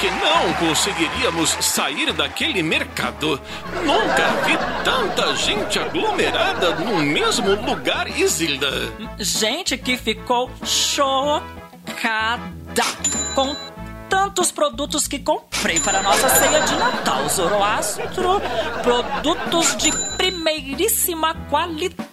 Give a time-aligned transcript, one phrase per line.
[0.00, 3.38] que não conseguiríamos sair daquele mercado.
[3.84, 8.70] Nunca vi tanta gente aglomerada no mesmo lugar, Isilda.
[9.18, 11.44] Gente que ficou chocada
[13.34, 13.54] com
[14.08, 18.40] tantos produtos que comprei para nossa ceia de Natal, Zoroastro.
[18.82, 22.09] Produtos de primeiríssima qualidade.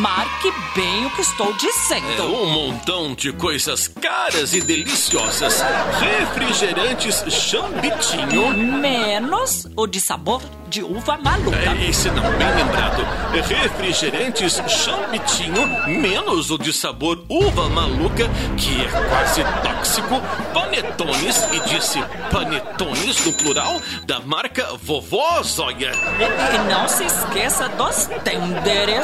[0.00, 2.22] Marque bem o que estou dizendo.
[2.22, 5.62] É um montão de coisas caras e deliciosas.
[6.00, 8.56] Refrigerantes chambitinho.
[8.56, 10.40] Menos o de sabor
[10.72, 11.58] de uva maluca.
[11.58, 13.02] É, esse não, bem lembrado.
[13.46, 15.66] Refrigerantes chambitinho,
[16.00, 20.22] menos o de sabor uva maluca, que é quase tóxico.
[20.54, 25.92] Panetones, e disse panetones no plural, da marca Vovó Zóia.
[25.92, 29.01] E, e não se esqueça dos tenderes.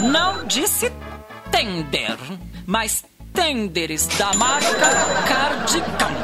[0.00, 0.92] Não disse
[1.50, 2.16] tender,
[2.66, 4.90] mas tenderes da marca
[5.26, 6.14] Cardigão.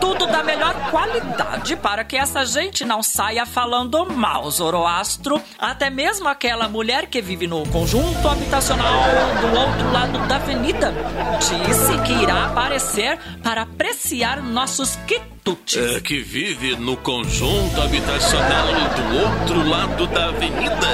[0.00, 5.40] Tudo da melhor qualidade para que essa gente não saia falando mal, Zoroastro.
[5.58, 8.94] Até mesmo aquela mulher que vive no conjunto habitacional
[9.40, 10.92] do outro lado da avenida
[11.38, 15.39] disse que irá aparecer para apreciar nossos quitutes.
[15.76, 20.86] É, que vive no conjunto habitacional do outro lado da avenida.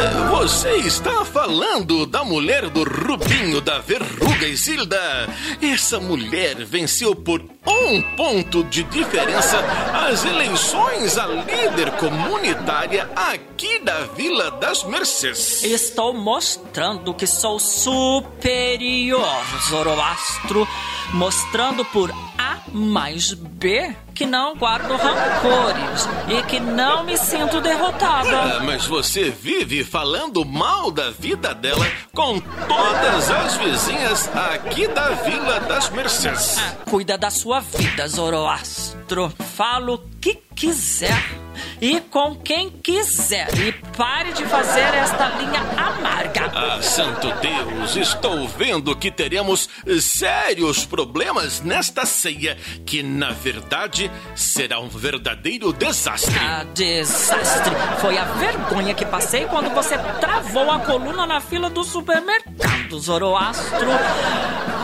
[0.00, 5.28] É, você está falando da mulher do Rubinho da Verruga, Isilda?
[5.60, 9.58] Essa mulher venceu por um ponto de diferença
[10.08, 15.62] as eleições a líder comunitária aqui da Vila das Mercês.
[15.62, 19.28] Estou mostrando que sou superior,
[19.68, 20.66] Zoroastro.
[21.12, 22.10] Mostrando por
[22.74, 28.56] A mais B que não guardo rancores e que não me sinto derrotada.
[28.56, 35.10] Ah, mas você vive falando mal da vida dela com todas as vizinhas aqui da
[35.10, 36.58] Vila das Mercês.
[36.58, 39.32] Ah, cuida da sua vida, Zoroastro.
[39.56, 41.43] Falo o que quiser
[41.84, 43.46] e com quem quiser.
[43.58, 46.50] E pare de fazer esta linha amarga.
[46.54, 49.68] Ah, santo Deus, estou vendo que teremos
[50.00, 52.56] sérios problemas nesta ceia,
[52.86, 56.34] que na verdade será um verdadeiro desastre.
[56.40, 57.74] Ah, desastre.
[58.00, 63.88] Foi a vergonha que passei quando você travou a coluna na fila do supermercado, Zoroastro.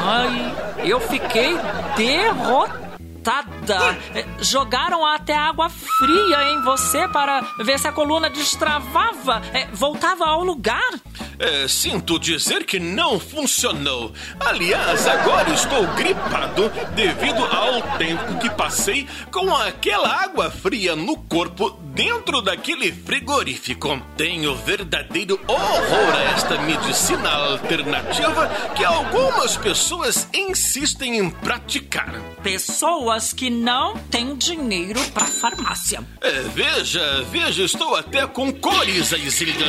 [0.05, 1.57] Ai, eu fiquei
[1.97, 2.90] derrotado
[3.21, 3.97] lotada.
[4.15, 10.25] É, jogaram até água fria em você para ver se a coluna destravava, é, voltava
[10.25, 10.91] ao lugar.
[11.41, 14.13] É, sinto dizer que não funcionou.
[14.39, 21.71] Aliás, agora estou gripado devido ao tempo que passei com aquela água fria no corpo
[21.95, 23.99] dentro daquele frigorífico.
[24.19, 28.47] Tenho verdadeiro horror a esta medicina alternativa
[28.77, 32.21] que algumas pessoas insistem em praticar.
[32.43, 36.05] Pessoas que não têm dinheiro para farmácia.
[36.21, 39.65] É, veja, veja, estou até com cores, Isilda.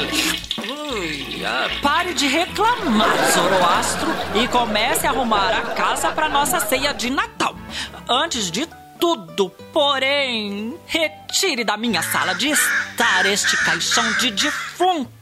[1.45, 7.09] Ah, pare de reclamar, Zoroastro, e comece a arrumar a casa para nossa ceia de
[7.09, 7.55] Natal.
[8.09, 8.67] Antes de
[8.99, 15.20] tudo, porém, retire da minha sala de estar este caixão de defunto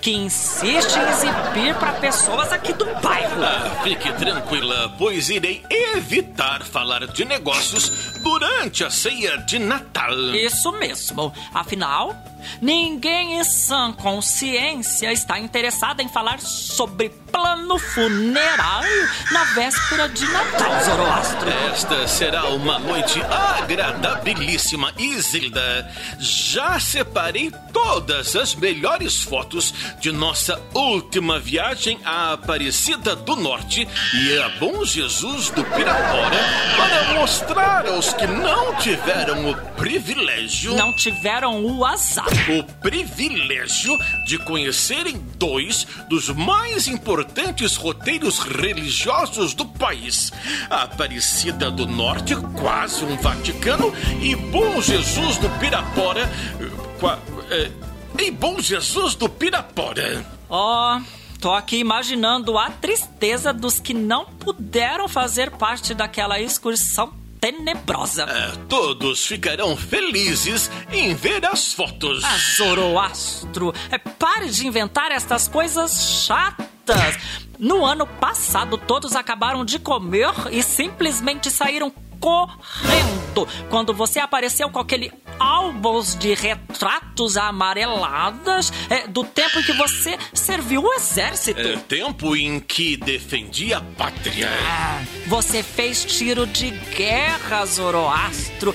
[0.00, 3.42] que insiste em exibir para pessoas aqui do bairro.
[3.42, 10.34] Ah, fique tranquila, pois irei evitar falar de negócios durante a ceia de Natal.
[10.34, 11.32] Isso mesmo.
[11.52, 12.14] Afinal,
[12.60, 20.84] ninguém em sã consciência está interessado em falar sobre plano funerário na véspera de Natal,
[20.84, 21.48] Zoroastro.
[21.72, 25.90] Esta será uma noite agradabilíssima, Isilda.
[26.20, 34.38] Já separei todas as melhores fotos de nossa última viagem à Aparecida do Norte e
[34.38, 36.38] a Bom Jesus do Pirapora
[36.76, 40.76] para mostrar aos que não tiveram o privilégio.
[40.76, 42.28] Não tiveram o azar.
[42.48, 50.30] O privilégio de conhecerem dois dos mais importantes importantes roteiros religiosos do país.
[50.68, 56.28] A Aparecida do Norte, quase um Vaticano, e Bom Jesus do Pirapora.
[57.00, 57.18] Qua,
[57.50, 57.70] é,
[58.20, 60.24] e Bom Jesus do Pirapora.
[60.48, 60.98] Ó.
[60.98, 61.24] Oh.
[61.40, 68.22] Tô aqui imaginando a tristeza dos que não puderam fazer parte daquela excursão tenebrosa.
[68.22, 72.24] É, todos ficarão felizes em ver as fotos.
[72.24, 76.73] Ah, Zoroastro, é, pare de inventar estas coisas chatas.
[77.58, 84.78] No ano passado, todos acabaram de comer e simplesmente saíram correndo quando você apareceu com
[84.78, 91.60] aquele álbuns de retratos amareladas é, do tempo em que você serviu o exército.
[91.60, 94.48] É, tempo em que defendi a pátria.
[94.66, 98.74] Ah, você fez tiro de guerra, Zoroastro.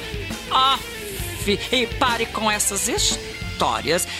[0.51, 3.39] Aff, e pare com essas histórias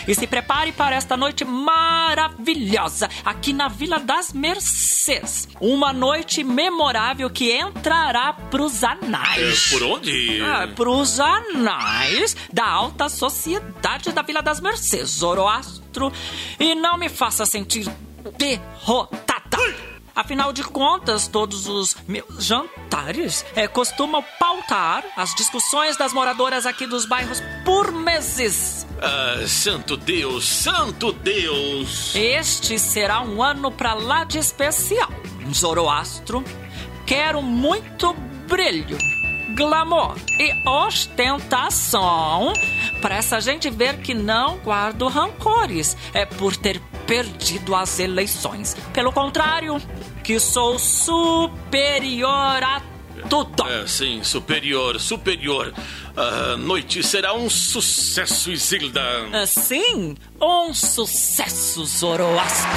[0.07, 5.47] e se prepare para esta noite maravilhosa aqui na Vila das Mercês.
[5.62, 9.68] Uma noite memorável que entrará pros anais.
[9.68, 10.41] É, por onde?
[10.41, 16.12] É, pros anais da alta sociedade da Vila das Mercês, Zoroastro.
[16.59, 17.89] E não me faça sentir
[18.38, 19.28] derrotada.
[20.19, 26.86] Afinal de contas, todos os meus jantares é, costumam pautar as discussões das moradoras aqui
[26.86, 28.86] dos bairros por meses.
[29.01, 32.13] Ah, santo Deus, santo Deus!
[32.13, 35.10] Este será um ano pra lá de especial.
[35.54, 36.44] Zoroastro,
[37.07, 38.13] quero muito
[38.45, 38.98] brilho,
[39.59, 42.53] glamour e ostentação
[43.01, 48.75] para essa gente ver que não guardo rancores é por ter perdido as eleições.
[48.94, 49.81] Pelo contrário,
[50.23, 52.81] que sou superior a
[53.29, 53.67] tudo.
[53.67, 55.73] É, sim, superior, superior.
[56.15, 59.01] A noite será um sucesso, Isilda.
[59.33, 62.69] Assim, um sucesso, Zoroastro.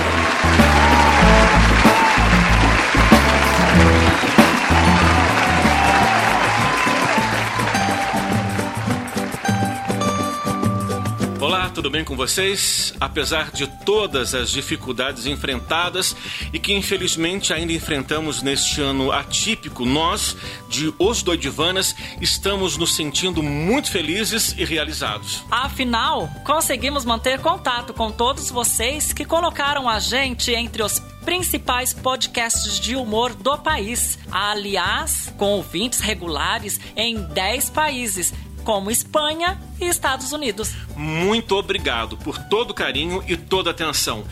[11.43, 12.95] Olá, tudo bem com vocês?
[13.01, 16.15] Apesar de todas as dificuldades enfrentadas
[16.53, 20.37] e que infelizmente ainda enfrentamos neste ano atípico, nós,
[20.69, 25.43] de Os Doidivanas, estamos nos sentindo muito felizes e realizados.
[25.51, 32.79] Afinal, conseguimos manter contato com todos vocês que colocaram a gente entre os principais podcasts
[32.79, 34.17] de humor do país.
[34.31, 38.33] Aliás, com ouvintes regulares em 10 países,
[38.65, 40.73] como Espanha e Estados Unidos.
[40.97, 44.25] Muito obrigado por todo o carinho e toda a atenção.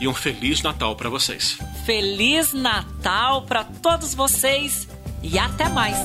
[0.00, 1.58] E um Feliz Natal para vocês.
[1.86, 4.88] Feliz Natal para todos vocês
[5.22, 5.96] e até mais!